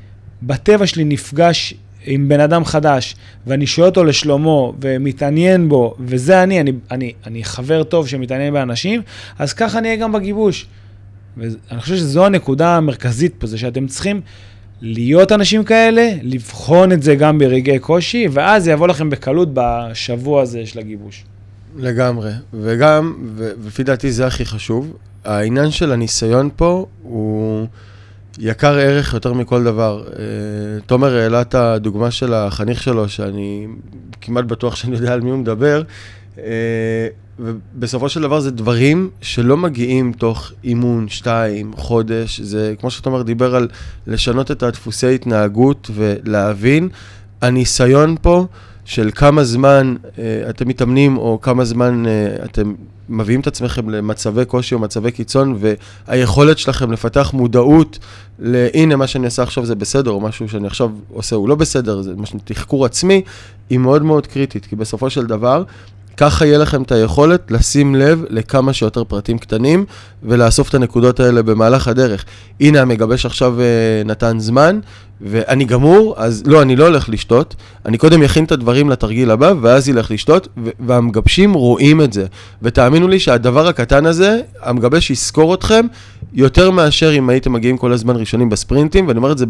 בטבע 0.42 0.87
שלי 0.87 1.04
נפגש 1.04 1.75
עם 2.06 2.28
בן 2.28 2.40
אדם 2.40 2.64
חדש, 2.64 3.16
ואני 3.46 3.66
שואל 3.66 3.87
אותו 3.87 4.04
לשלומו, 4.04 4.75
ומתעניין 4.80 5.68
בו, 5.68 5.94
וזה 6.00 6.42
אני, 6.42 6.61
אני, 6.61 6.73
אני, 6.90 7.12
אני 7.26 7.44
חבר 7.44 7.82
טוב 7.82 8.08
שמתעניין 8.08 8.52
באנשים, 8.52 9.02
אז 9.38 9.52
ככה 9.52 9.78
אני 9.78 9.88
אהיה 9.88 10.00
גם 10.00 10.12
בגיבוש. 10.12 10.66
ואני 11.37 11.80
חושב 11.80 11.96
שזו 11.96 12.26
הנקודה 12.26 12.76
המרכזית 12.76 13.34
פה, 13.38 13.46
זה 13.46 13.58
שאתם 13.58 13.87
צריכים 13.87 14.20
להיות 14.80 15.32
אנשים 15.32 15.64
כאלה, 15.64 16.11
לבחון 16.23 16.92
את 16.92 17.02
זה 17.02 17.14
גם 17.14 17.38
ברגעי 17.38 17.78
קושי, 17.78 18.28
ואז 18.32 18.64
זה 18.64 18.70
יבוא 18.70 18.88
לכם 18.88 19.11
בקלות 19.11 19.49
בשבוע 19.54 20.42
הזה 20.42 20.66
של 20.66 20.78
הגיבוש. 20.78 21.25
לגמרי, 21.76 22.30
וגם, 22.54 23.14
ולפי 23.37 23.82
דעתי 23.82 24.12
זה 24.12 24.26
הכי 24.26 24.44
חשוב, 24.44 24.96
העניין 25.25 25.70
של 25.70 25.92
הניסיון 25.92 26.49
פה 26.56 26.87
הוא... 27.02 27.66
יקר 28.38 28.79
ערך 28.79 29.14
יותר 29.14 29.33
מכל 29.33 29.64
דבר. 29.64 30.05
אה, 30.19 30.81
תומר 30.87 31.17
העלה 31.17 31.41
את 31.41 31.55
הדוגמה 31.55 32.11
של 32.11 32.35
החניך 32.35 32.83
שלו, 32.83 33.09
שאני 33.09 33.67
כמעט 34.21 34.45
בטוח 34.45 34.76
שאני 34.76 34.97
יודע 34.97 35.12
על 35.12 35.21
מי 35.21 35.31
הוא 35.31 35.38
מדבר, 35.38 35.83
אה, 36.38 36.45
ובסופו 37.38 38.09
של 38.09 38.23
דבר 38.23 38.41
זה 38.41 38.50
דברים 38.50 39.11
שלא 39.21 39.57
מגיעים 39.57 40.12
תוך 40.12 40.53
אימון, 40.64 41.09
שתיים, 41.09 41.73
חודש, 41.76 42.41
זה 42.41 42.75
כמו 42.81 42.91
שתומר 42.91 43.23
דיבר 43.23 43.57
על 43.57 43.69
לשנות 44.07 44.50
את 44.50 44.62
הדפוסי 44.62 45.14
התנהגות 45.14 45.91
ולהבין, 45.95 46.88
הניסיון 47.43 48.17
פה 48.23 48.47
של 48.85 49.11
כמה 49.14 49.45
זמן 49.45 49.95
אה, 50.19 50.50
אתם 50.50 50.69
מתאמנים, 50.69 51.17
או 51.17 51.38
כמה 51.43 51.64
זמן 51.64 52.05
אתם 52.45 52.75
מביאים 53.08 53.40
את 53.40 53.46
עצמכם 53.46 53.90
למצבי 53.90 54.44
קושי 54.44 54.75
או 54.75 54.80
מצבי 54.80 55.12
קיצון, 55.12 55.58
והיכולת 56.08 56.58
שלכם 56.58 56.92
לפתח 56.92 57.30
מודעות 57.32 57.99
להנה, 58.38 58.96
מה 58.96 59.06
שאני 59.06 59.26
עושה 59.26 59.42
עכשיו 59.42 59.66
זה 59.66 59.75
בסדר, 59.75 60.11
או 60.11 60.20
משהו 60.20 60.49
שאני 60.49 60.66
עכשיו 60.66 60.90
עושה 61.08 61.37
הוא 61.37 61.49
לא 61.49 61.54
בסדר, 61.54 62.02
זה 62.02 62.14
מה 62.16 62.25
תחקור 62.44 62.84
עצמי, 62.84 63.23
היא 63.70 63.78
מאוד 63.78 64.02
מאוד 64.02 64.26
קריטית, 64.26 64.66
כי 64.66 64.76
בסופו 64.76 65.11
של 65.11 65.26
דבר, 65.26 65.64
ככה 66.16 66.47
יהיה 66.47 66.59
לכם 66.59 66.83
את 66.83 66.92
היכולת 66.92 67.50
לשים 67.50 67.94
לב 67.94 68.25
לכמה 68.30 68.73
שיותר 68.73 69.04
פרטים 69.04 69.38
קטנים 69.38 69.85
ולאסוף 70.23 70.68
את 70.68 70.75
הנקודות 70.75 71.21
האלה 71.21 71.42
במהלך 71.42 71.88
הדרך. 71.88 72.25
הנה, 72.61 72.80
המגבש 72.80 73.26
עכשיו 73.26 73.61
אה, 73.61 73.64
נתן 74.04 74.38
זמן, 74.38 74.80
ואני 75.21 75.64
גמור, 75.64 76.14
אז 76.16 76.42
לא, 76.47 76.62
אני 76.62 76.76
לא 76.76 76.85
הולך 76.85 77.09
לשתות, 77.09 77.54
אני 77.87 77.99
קודם 77.99 78.23
אכין 78.23 78.44
את 78.44 78.52
הדברים 78.52 78.90
לתרגיל 78.90 79.30
הבא, 79.30 79.52
ואז 79.61 79.88
ילך 79.88 80.11
לשתות, 80.11 80.49
והמגבשים 80.87 81.52
רואים 81.52 82.00
את 82.00 82.12
זה. 82.12 82.26
ותאמינו 82.62 83.09
לי 83.09 83.18
שהדבר 83.18 83.68
הקטן 83.68 84.06
הזה, 84.06 84.40
המגבש 84.62 85.11
יזכור 85.11 85.54
אתכם 85.54 85.87
יותר 86.33 86.71
מאשר 86.71 87.14
אם 87.14 87.28
הייתם 87.28 87.52
מגיעים 87.52 87.78
כל 87.78 87.92
הזמן 87.92 88.16
ראשונים 88.16 88.49
בספרינטים, 88.49 89.09
ואני 89.09 89.16
אומר 89.16 89.33
את 89.33 89.38
זה 89.38 89.47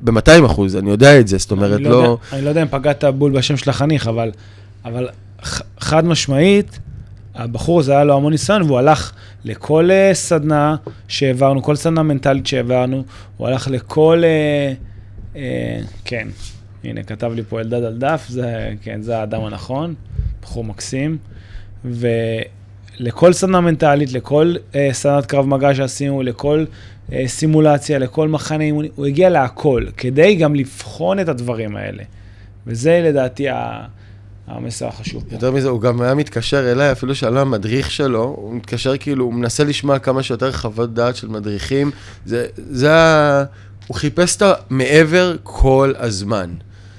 ב-200 0.00 0.46
אחוז, 0.46 0.76
אני 0.76 0.90
יודע 0.90 1.20
את 1.20 1.28
זה, 1.28 1.38
זאת 1.38 1.50
אומרת, 1.50 1.80
אני 1.80 1.84
לא... 1.84 1.96
יודע, 1.96 2.14
אני 2.32 2.44
לא 2.44 2.48
יודע 2.48 2.62
אם 2.62 2.68
פגעת 2.70 3.04
בול 3.04 3.32
בשם 3.32 3.56
של 3.56 3.70
החניך, 3.70 4.08
אבל, 4.08 4.30
אבל 4.84 5.08
חד 5.80 6.04
משמעית, 6.04 6.78
הבחור 7.34 7.80
הזה 7.80 7.92
היה 7.92 8.04
לו 8.04 8.16
המון 8.16 8.32
ניסיון, 8.32 8.62
והוא 8.62 8.78
הלך 8.78 9.12
לכל 9.44 9.90
uh, 9.90 10.14
סדנה 10.14 10.76
שהעברנו, 11.08 11.62
כל 11.62 11.76
סדנה 11.76 12.02
מנטלית 12.02 12.46
שהעברנו, 12.46 13.04
הוא 13.36 13.48
הלך 13.48 13.68
לכל... 13.70 14.22
Uh, 14.22 15.34
uh, 15.34 15.38
כן, 16.04 16.28
הנה, 16.84 17.02
כתב 17.02 17.32
לי 17.34 17.42
פה 17.42 17.60
אלדד 17.60 17.84
על 17.84 17.98
דף, 17.98 18.26
זה, 18.28 18.72
כן, 18.82 19.02
זה 19.02 19.18
האדם 19.18 19.44
הנכון, 19.44 19.94
בחור 20.42 20.64
מקסים. 20.64 21.18
ולכל 21.84 23.32
סדנה 23.32 23.60
מנטלית, 23.60 24.12
לכל 24.12 24.54
uh, 24.72 24.76
סדנת 24.92 25.26
קרב 25.26 25.46
מגע 25.46 25.74
שעשינו, 25.74 26.22
לכל 26.22 26.64
uh, 27.10 27.12
סימולציה, 27.26 27.98
לכל 27.98 28.28
מחנה 28.28 28.64
אימונים, 28.64 28.90
הוא 28.94 29.06
הגיע 29.06 29.30
להכל, 29.30 29.84
כדי 29.96 30.34
גם 30.34 30.54
לבחון 30.54 31.20
את 31.20 31.28
הדברים 31.28 31.76
האלה. 31.76 32.02
וזה 32.66 33.00
לדעתי 33.04 33.48
ה... 33.48 33.86
המסר 34.48 34.86
החשוב. 34.88 35.24
יותר 35.32 35.50
מזה, 35.50 35.68
הוא 35.68 35.80
גם 35.80 36.00
היה 36.00 36.14
מתקשר 36.14 36.72
אליי, 36.72 36.92
אפילו 36.92 37.14
שעלה 37.14 37.40
המדריך 37.40 37.90
שלו, 37.90 38.22
הוא 38.22 38.54
מתקשר 38.54 38.96
כאילו, 38.96 39.24
הוא 39.24 39.34
מנסה 39.34 39.64
לשמוע 39.64 39.98
כמה 39.98 40.22
שיותר 40.22 40.52
חוות 40.52 40.94
דעת 40.94 41.16
של 41.16 41.28
מדריכים. 41.28 41.90
זה, 42.26 42.46
זה 42.56 42.94
ה... 42.94 43.44
הוא 43.86 43.96
חיפש 43.96 44.36
את 44.36 44.42
המעבר 44.42 45.36
כל 45.42 45.92
הזמן. 45.98 46.54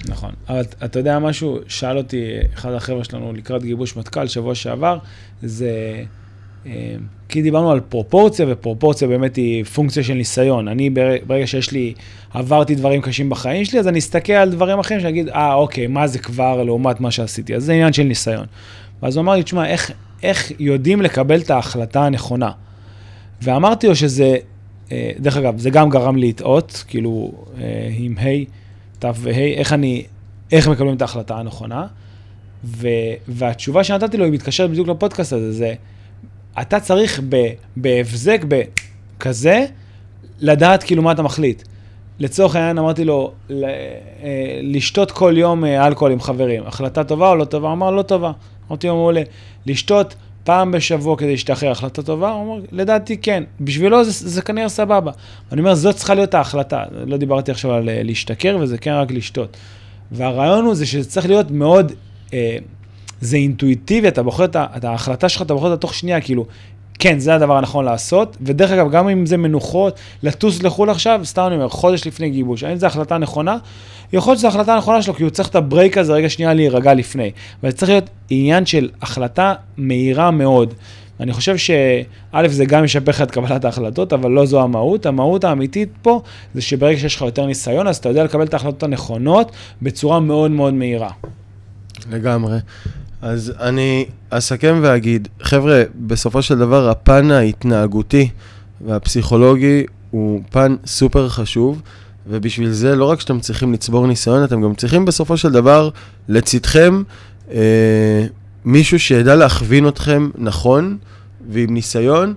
נכון. 0.08 0.30
אבל 0.48 0.62
אתה 0.84 0.98
יודע 0.98 1.18
משהו, 1.18 1.58
שאל 1.68 1.98
אותי 1.98 2.24
אחד 2.54 2.72
החבר'ה 2.72 3.04
שלנו 3.04 3.32
לקראת 3.32 3.62
גיבוש 3.62 3.96
מטכ"ל 3.96 4.26
שבוע 4.26 4.54
שעבר, 4.54 4.98
זה... 5.42 5.70
אה, 6.66 6.94
כי 7.28 7.42
דיברנו 7.42 7.70
על 7.70 7.80
פרופורציה, 7.80 8.46
ופרופורציה 8.48 9.08
באמת 9.08 9.36
היא 9.36 9.64
פונקציה 9.64 10.02
של 10.02 10.14
ניסיון. 10.14 10.68
אני, 10.68 10.90
ברגע 11.26 11.46
שיש 11.46 11.72
לי, 11.72 11.94
עברתי 12.34 12.74
דברים 12.74 13.00
קשים 13.02 13.30
בחיים 13.30 13.64
שלי, 13.64 13.78
אז 13.78 13.88
אני 13.88 13.98
אסתכל 13.98 14.32
על 14.32 14.50
דברים 14.50 14.78
אחרים, 14.78 15.00
שאני 15.00 15.10
אגיד, 15.10 15.28
אה, 15.28 15.54
אוקיי, 15.54 15.86
מה 15.86 16.06
זה 16.06 16.18
כבר 16.18 16.62
לעומת 16.62 17.00
מה 17.00 17.10
שעשיתי? 17.10 17.54
אז 17.54 17.64
זה 17.64 17.72
עניין 17.72 17.92
של 17.92 18.02
ניסיון. 18.02 18.46
ואז 19.02 19.16
הוא 19.16 19.22
אמר 19.22 19.34
לי, 19.34 19.42
תשמע, 19.42 19.66
איך, 19.66 19.92
איך 20.22 20.52
יודעים 20.58 21.02
לקבל 21.02 21.40
את 21.40 21.50
ההחלטה 21.50 22.06
הנכונה? 22.06 22.50
ואמרתי 23.42 23.86
לו 23.86 23.96
שזה, 23.96 24.36
אה, 24.92 25.10
דרך 25.18 25.36
אגב, 25.36 25.58
זה 25.58 25.70
גם 25.70 25.90
גרם 25.90 26.16
לי 26.16 26.28
לטעות, 26.28 26.84
כאילו, 26.88 27.32
אה, 27.60 27.88
עם 27.98 28.14
ה', 28.18 28.44
ת' 28.98 29.04
וה', 29.14 29.32
איך 29.32 29.72
אני, 29.72 30.04
איך 30.52 30.68
מקבלים 30.68 30.96
את 30.96 31.02
ההחלטה 31.02 31.36
הנכונה. 31.36 31.86
ו, 32.64 32.88
והתשובה 33.28 33.84
שנתתי 33.84 34.16
לו, 34.16 34.24
היא 34.24 34.32
מתקשרת 34.32 34.70
בדיוק 34.70 34.88
לפודקאסט 34.88 35.32
הזה, 35.32 35.52
זה, 35.52 35.74
אתה 36.60 36.80
צריך 36.80 37.20
בהבזק, 37.76 38.44
בכזה, 38.48 39.66
לדעת 40.40 40.82
כאילו 40.82 41.02
מה 41.02 41.12
אתה 41.12 41.22
מחליט. 41.22 41.62
לצורך 42.18 42.56
העניין 42.56 42.78
אמרתי 42.78 43.04
לו, 43.04 43.32
אה, 43.50 43.56
לשתות 44.62 45.10
כל 45.10 45.34
יום 45.36 45.64
אה, 45.64 45.86
אלכוהול 45.86 46.12
עם 46.12 46.20
חברים, 46.20 46.62
החלטה 46.66 47.04
טובה 47.04 47.28
או 47.28 47.36
לא 47.36 47.44
טובה? 47.44 47.68
הוא 47.68 47.74
אמר, 47.74 47.90
לא 47.90 48.02
טובה. 48.02 48.32
אמרתי 48.68 48.86
לו, 48.86 48.94
מעולה. 48.94 49.22
לשתות 49.66 50.14
פעם 50.44 50.72
בשבוע 50.72 51.16
כדי 51.16 51.30
להשתחרר, 51.30 51.70
החלטה 51.70 52.02
טובה? 52.02 52.30
הוא 52.30 52.54
אמר, 52.54 52.64
לדעתי 52.72 53.16
כן. 53.16 53.44
בשבילו 53.60 54.04
זה, 54.04 54.28
זה 54.28 54.42
כנראה 54.42 54.68
סבבה. 54.68 55.12
אני 55.52 55.60
אומר, 55.60 55.74
זאת 55.74 55.96
צריכה 55.96 56.14
להיות 56.14 56.34
ההחלטה. 56.34 56.84
לא 57.06 57.16
דיברתי 57.16 57.50
עכשיו 57.50 57.72
על 57.72 57.88
אה, 57.88 58.02
להשתכר, 58.02 58.58
וזה 58.60 58.78
כן 58.78 58.92
רק 58.92 59.10
לשתות. 59.10 59.56
והרעיון 60.12 60.64
הוא 60.64 60.74
זה 60.74 60.86
שזה 60.86 61.08
צריך 61.10 61.26
להיות 61.26 61.50
מאוד... 61.50 61.92
אה, 62.32 62.56
זה 63.20 63.36
אינטואיטיבי, 63.36 64.08
אתה 64.08 64.22
בוחר 64.22 64.44
את 64.54 64.84
ההחלטה 64.84 65.28
שלך, 65.28 65.42
אתה 65.42 65.54
בוחר 65.54 65.66
אותה 65.66 65.80
תוך 65.80 65.94
שנייה, 65.94 66.20
כאילו, 66.20 66.46
כן, 66.98 67.18
זה 67.18 67.34
הדבר 67.34 67.56
הנכון 67.56 67.84
לעשות, 67.84 68.36
ודרך 68.40 68.70
אגב, 68.70 68.90
גם 68.90 69.08
אם 69.08 69.26
זה 69.26 69.36
מנוחות, 69.36 69.98
לטוס 70.22 70.62
לחו"ל 70.62 70.90
עכשיו, 70.90 71.20
סתם 71.24 71.44
אני 71.46 71.54
אומר, 71.54 71.68
חודש 71.68 72.06
לפני 72.06 72.30
גיבוש, 72.30 72.62
האם 72.62 72.76
זו 72.76 72.86
החלטה 72.86 73.18
נכונה? 73.18 73.56
יכול 74.12 74.30
להיות 74.30 74.38
שזו 74.38 74.48
החלטה 74.48 74.76
נכונה 74.76 75.02
שלו, 75.02 75.14
כי 75.14 75.22
הוא 75.22 75.30
צריך 75.30 75.48
את 75.48 75.54
הברייק 75.54 75.98
הזה 75.98 76.12
רגע 76.12 76.28
שנייה 76.28 76.54
להירגע 76.54 76.94
לפני. 76.94 77.30
אבל 77.62 77.70
זה 77.70 77.76
צריך 77.76 77.90
להיות 77.90 78.10
עניין 78.30 78.66
של 78.66 78.88
החלטה 79.02 79.54
מהירה 79.76 80.30
מאוד. 80.30 80.74
אני 81.20 81.32
חושב 81.32 81.56
שא', 81.56 82.48
זה 82.48 82.64
גם 82.64 82.84
ישפר 82.84 83.10
לך 83.10 83.22
את 83.22 83.30
קבלת 83.30 83.64
ההחלטות, 83.64 84.12
אבל 84.12 84.30
לא 84.30 84.46
זו 84.46 84.62
המהות. 84.62 85.06
המהות 85.06 85.44
האמיתית 85.44 85.88
פה 86.02 86.22
זה 86.54 86.62
שברגע 86.62 86.98
שיש 86.98 87.16
לך 87.16 87.22
יותר 87.22 87.46
ניסיון, 87.46 87.86
אז 87.86 87.96
אתה 87.96 88.08
יודע 88.08 88.24
לקבל 88.24 88.44
את 88.44 88.54
ההחלטות 88.54 88.82
הנכונות 88.82 89.52
בצורה 89.82 90.20
מאוד 90.20 90.50
מאוד 90.50 90.74
מהירה. 90.74 91.10
לגמרי. 92.10 92.58
אז 93.22 93.52
אני 93.60 94.06
אסכם 94.30 94.78
ואגיד, 94.82 95.28
חבר'ה, 95.42 95.82
בסופו 95.94 96.42
של 96.42 96.58
דבר 96.58 96.88
הפן 96.88 97.30
ההתנהגותי 97.30 98.28
והפסיכולוגי 98.86 99.84
הוא 100.10 100.42
פן 100.50 100.76
סופר 100.86 101.28
חשוב, 101.28 101.82
ובשביל 102.26 102.70
זה 102.70 102.96
לא 102.96 103.04
רק 103.04 103.20
שאתם 103.20 103.40
צריכים 103.40 103.72
לצבור 103.72 104.06
ניסיון, 104.06 104.44
אתם 104.44 104.62
גם 104.62 104.74
צריכים 104.74 105.04
בסופו 105.04 105.36
של 105.36 105.52
דבר 105.52 105.90
לצדכם 106.28 107.02
אה, 107.52 108.26
מישהו 108.64 108.98
שידע 108.98 109.36
להכווין 109.36 109.88
אתכם 109.88 110.30
נכון 110.38 110.96
ועם 111.50 111.74
ניסיון, 111.74 112.34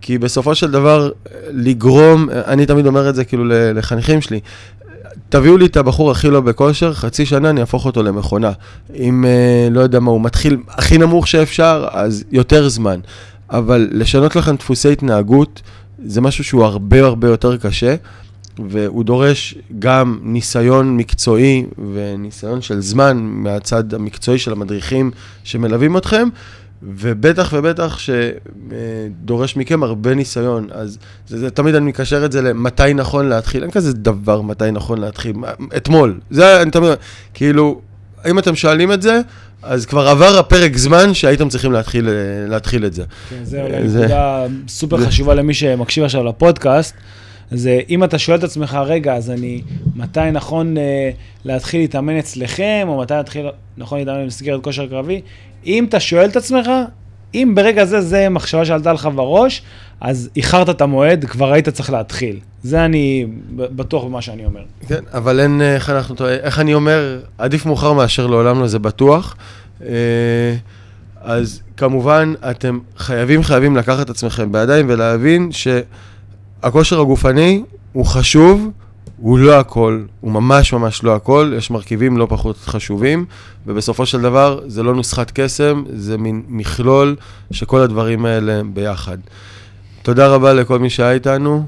כי 0.00 0.18
בסופו 0.18 0.54
של 0.54 0.70
דבר 0.70 1.10
לגרום, 1.50 2.28
אני 2.30 2.66
תמיד 2.66 2.86
אומר 2.86 3.08
את 3.08 3.14
זה 3.14 3.24
כאילו 3.24 3.44
לחניכים 3.48 4.20
שלי, 4.20 4.40
תביאו 5.28 5.56
לי 5.56 5.66
את 5.66 5.76
הבחור 5.76 6.10
הכי 6.10 6.30
לא 6.30 6.40
בכושר, 6.40 6.94
חצי 6.94 7.26
שנה 7.26 7.50
אני 7.50 7.60
אהפוך 7.60 7.86
אותו 7.86 8.02
למכונה. 8.02 8.52
אם, 8.94 9.24
אה, 9.24 9.68
לא 9.70 9.80
יודע 9.80 10.00
מה, 10.00 10.10
הוא 10.10 10.20
מתחיל 10.20 10.56
הכי 10.68 10.98
נמוך 10.98 11.28
שאפשר, 11.28 11.86
אז 11.92 12.24
יותר 12.32 12.68
זמן. 12.68 13.00
אבל 13.50 13.88
לשנות 13.92 14.36
לכם 14.36 14.56
דפוסי 14.56 14.92
התנהגות, 14.92 15.62
זה 16.04 16.20
משהו 16.20 16.44
שהוא 16.44 16.64
הרבה 16.64 17.00
הרבה 17.04 17.28
יותר 17.28 17.56
קשה, 17.56 17.94
והוא 18.70 19.04
דורש 19.04 19.54
גם 19.78 20.18
ניסיון 20.22 20.96
מקצועי 20.96 21.66
וניסיון 21.92 22.62
של 22.62 22.80
זמן 22.80 23.16
מהצד 23.16 23.94
המקצועי 23.94 24.38
של 24.38 24.52
המדריכים 24.52 25.10
שמלווים 25.44 25.96
אתכם, 25.96 26.28
ובטח 26.82 27.52
ובטח 27.56 27.98
שדורש 27.98 29.56
מכם 29.56 29.82
הרבה 29.82 30.14
ניסיון. 30.14 30.68
אז 30.72 30.98
זה, 31.26 31.38
זה, 31.38 31.50
תמיד 31.50 31.74
אני 31.74 31.86
מקשר 31.86 32.24
את 32.24 32.32
זה 32.32 32.42
למתי 32.42 32.94
נכון 32.94 33.28
להתחיל. 33.28 33.62
אין 33.62 33.70
כזה 33.70 33.92
דבר 33.92 34.40
מתי 34.40 34.70
נכון 34.72 34.98
להתחיל. 34.98 35.36
אתמול. 35.76 36.20
זה, 36.30 36.62
אני 36.62 36.70
תמיד, 36.70 36.90
כאילו, 37.34 37.80
אם 38.30 38.38
אתם 38.38 38.54
שואלים 38.54 38.92
את 38.92 39.02
זה, 39.02 39.20
אז 39.62 39.86
כבר 39.86 40.08
עבר 40.08 40.38
הפרק 40.38 40.76
זמן 40.76 41.14
שהייתם 41.14 41.48
צריכים 41.48 41.72
להתחיל, 41.72 42.08
להתחיל 42.48 42.86
את 42.86 42.94
זה. 42.94 43.04
כן, 43.30 43.44
זה 43.44 43.62
אולי 43.62 43.88
זה... 43.88 43.98
נקודה 43.98 44.46
סופר 44.68 44.98
זה... 44.98 45.06
חשובה 45.06 45.34
למי 45.34 45.54
שמקשיב 45.54 46.04
עכשיו 46.04 46.24
לפודקאסט. 46.24 46.94
זה 47.50 47.80
אם 47.88 48.04
אתה 48.04 48.18
שואל 48.18 48.38
את 48.38 48.44
עצמך, 48.44 48.78
רגע, 48.84 49.14
אז 49.14 49.30
אני, 49.30 49.62
מתי 49.96 50.30
נכון 50.32 50.76
uh, 50.76 50.80
להתחיל 51.44 51.80
להתאמן 51.80 52.18
אצלכם, 52.18 52.84
או 52.88 53.00
מתי 53.00 53.14
להתחיל, 53.14 53.46
נכון 53.76 53.98
להתאמן 53.98 54.22
במסגרת 54.22 54.64
כושר 54.64 54.86
קרבי, 54.86 55.20
אם 55.66 55.84
אתה 55.84 56.00
שואל 56.00 56.28
את 56.28 56.36
עצמך, 56.36 56.70
אם 57.34 57.52
ברגע 57.56 57.84
זה, 57.84 58.00
זה 58.00 58.28
מחשבה 58.28 58.64
שעלתה 58.64 58.92
לך 58.92 59.08
בראש, 59.14 59.62
אז 60.00 60.30
איחרת 60.36 60.68
את 60.68 60.80
המועד, 60.80 61.24
כבר 61.24 61.52
היית 61.52 61.68
צריך 61.68 61.90
להתחיל. 61.90 62.38
זה 62.62 62.84
אני 62.84 63.26
בטוח 63.56 64.04
במה 64.04 64.22
שאני 64.22 64.44
אומר. 64.44 64.60
כן, 64.88 65.00
אבל 65.12 65.40
אין, 65.40 65.60
אה, 65.60 65.74
איך 65.74 65.90
אנחנו 65.90 66.28
איך 66.28 66.58
אני 66.58 66.74
אומר, 66.74 67.20
עדיף 67.38 67.66
מאוחר 67.66 67.92
מאשר 67.92 68.26
לעולם 68.26 68.60
לא, 68.60 68.66
זה 68.66 68.78
בטוח. 68.78 69.36
אה, 69.82 70.54
אז 71.20 71.62
כמובן, 71.76 72.34
אתם 72.50 72.78
חייבים, 72.96 73.42
חייבים 73.42 73.76
לקחת 73.76 74.04
את 74.04 74.10
עצמכם 74.10 74.52
בידיים 74.52 74.86
ולהבין 74.88 75.50
שהכושר 75.52 77.00
הגופני 77.00 77.62
הוא 77.92 78.06
חשוב, 78.06 78.70
הוא 79.16 79.38
לא 79.38 79.60
הכל, 79.60 80.04
הוא 80.20 80.32
ממש 80.32 80.72
ממש 80.72 81.02
לא 81.02 81.16
הכל, 81.16 81.52
יש 81.56 81.70
מרכיבים 81.70 82.16
לא 82.16 82.26
פחות 82.30 82.56
חשובים, 82.56 83.24
ובסופו 83.66 84.06
של 84.06 84.20
דבר 84.20 84.60
זה 84.66 84.82
לא 84.82 84.94
נוסחת 84.94 85.30
קסם, 85.34 85.84
זה 85.92 86.18
מין 86.18 86.42
מכלול 86.48 87.16
שכל 87.50 87.80
הדברים 87.80 88.24
האלה 88.26 88.62
ביחד. 88.74 89.18
תודה 90.02 90.28
רבה 90.28 90.54
לכל 90.54 90.78
מי 90.78 90.90
שהיה 90.90 91.12
איתנו. 91.12 91.66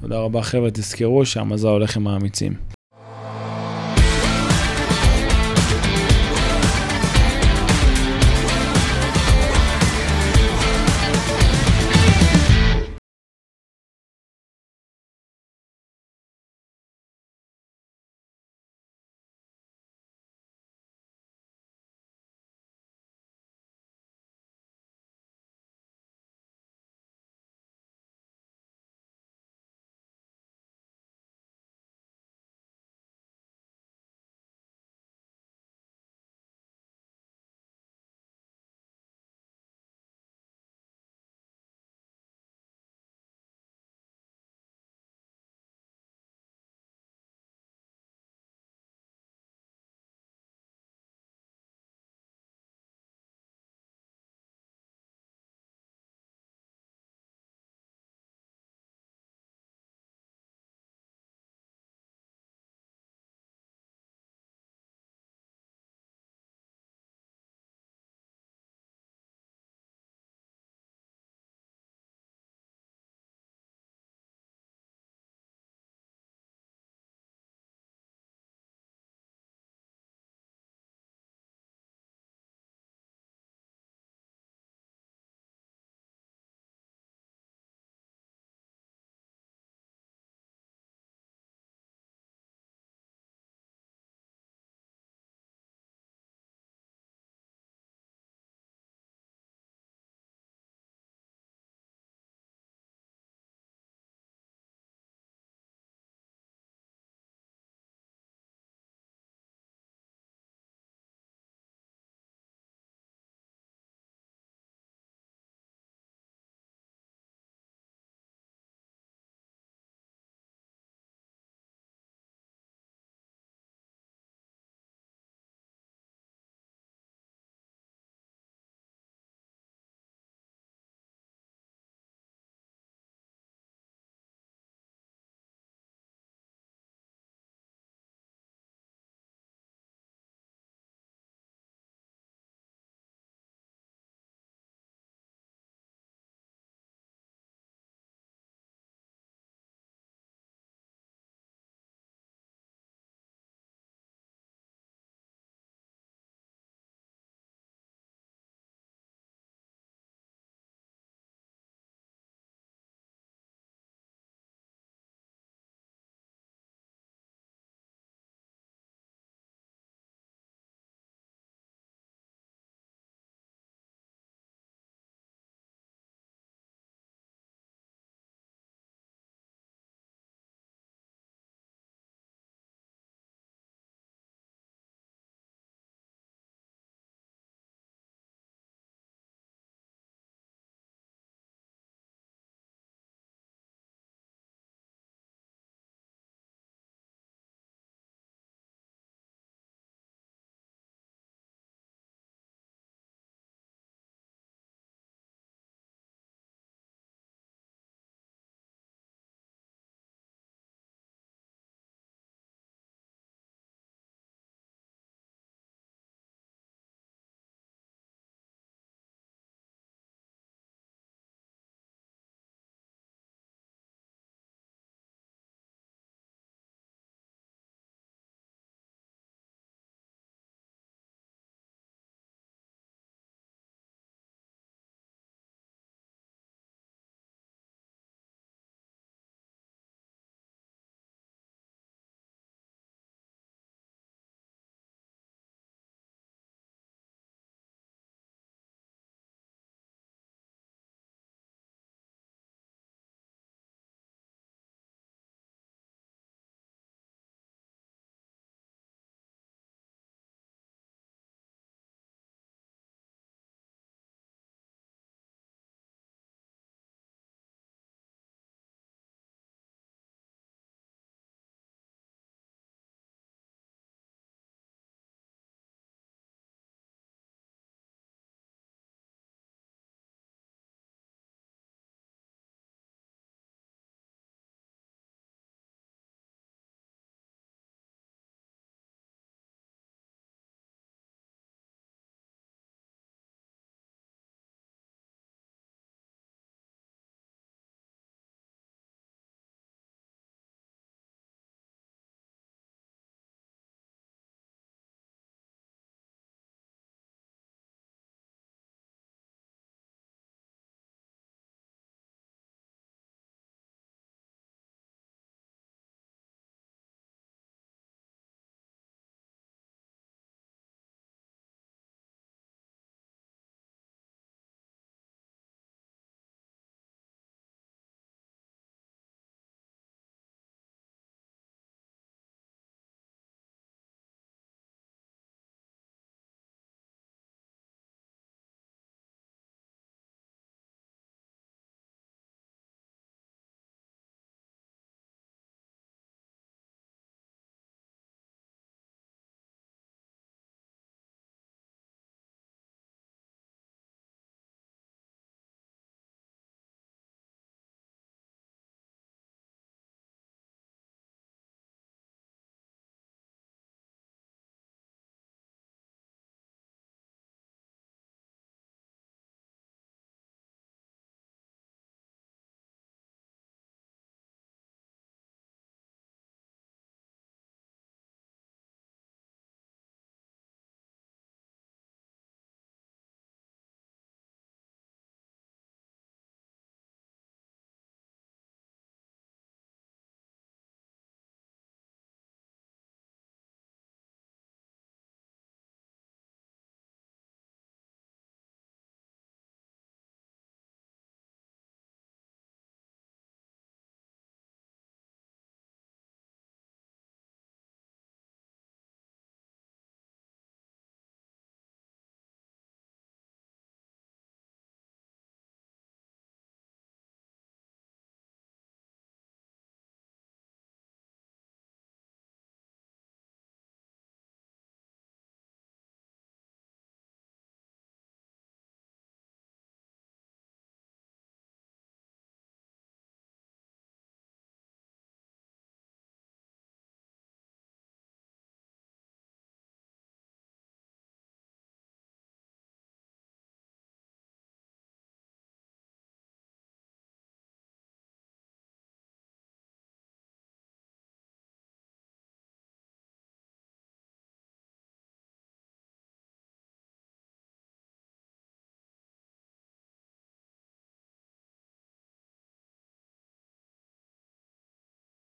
תודה 0.00 0.18
רבה 0.18 0.42
חבר'ה, 0.42 0.70
תזכרו 0.70 1.26
שהמזל 1.26 1.68
הולך 1.68 1.96
עם 1.96 2.06
האמיצים. 2.06 2.75